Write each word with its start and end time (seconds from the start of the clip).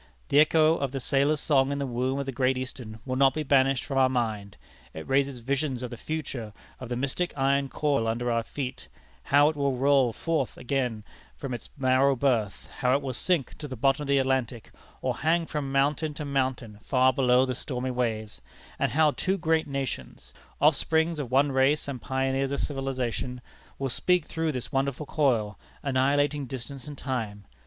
The 0.29 0.39
echo 0.39 0.77
of 0.77 0.91
the 0.91 0.99
sailors' 0.99 1.41
song 1.41 1.71
in 1.71 1.77
the 1.77 1.85
womb 1.85 2.17
of 2.17 2.25
the 2.25 2.31
Great 2.31 2.57
Eastern 2.57 2.97
will 3.05 3.15
not 3.17 3.35
be 3.35 3.43
banished 3.43 3.83
from 3.85 3.99
our 3.99 4.09
mind. 4.09 4.57
It 4.95 5.07
raises 5.07 5.37
visions 5.37 5.83
of 5.83 5.91
the 5.91 5.95
future 5.95 6.53
of 6.79 6.89
the 6.89 6.95
mystic 6.95 7.31
iron 7.37 7.69
coil 7.69 8.07
under 8.07 8.31
our 8.31 8.41
feet 8.41 8.87
how 9.25 9.47
it 9.49 9.55
will 9.55 9.77
roll 9.77 10.11
forth 10.11 10.57
again 10.57 11.03
from 11.37 11.53
its 11.53 11.69
narrow 11.77 12.15
berth; 12.15 12.67
how 12.79 12.95
it 12.95 13.03
will 13.03 13.13
sink 13.13 13.55
to 13.59 13.67
the 13.67 13.75
bottom 13.75 14.01
of 14.01 14.07
the 14.07 14.17
Atlantic, 14.17 14.71
or 15.03 15.17
hang 15.17 15.45
from 15.45 15.71
mountain 15.71 16.15
to 16.15 16.25
mountain 16.25 16.79
far 16.81 17.13
below 17.13 17.45
the 17.45 17.53
stormy 17.53 17.91
waves; 17.91 18.41
and 18.79 18.93
how 18.93 19.11
two 19.11 19.37
great 19.37 19.67
nations, 19.67 20.33
offsprings 20.59 21.19
of 21.19 21.29
one 21.29 21.51
race 21.51 21.87
and 21.87 22.01
pioneers 22.01 22.51
of 22.51 22.59
civilization, 22.59 23.39
will 23.77 23.87
speak 23.87 24.25
through 24.25 24.51
this 24.51 24.71
wonderful 24.71 25.05
coil, 25.05 25.59
annihilating 25.83 26.47
distance 26.47 26.87
and 26.87 26.97
time. 26.97 27.45